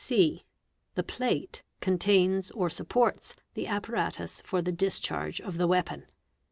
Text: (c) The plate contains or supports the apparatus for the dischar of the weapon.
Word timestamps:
(c) 0.03 0.43
The 0.95 1.03
plate 1.03 1.61
contains 1.79 2.49
or 2.49 2.71
supports 2.71 3.35
the 3.53 3.67
apparatus 3.67 4.41
for 4.43 4.59
the 4.59 4.73
dischar 4.73 5.39
of 5.41 5.59
the 5.59 5.67
weapon. 5.67 6.07